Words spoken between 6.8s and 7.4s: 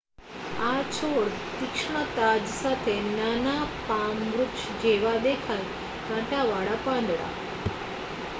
પાંદડા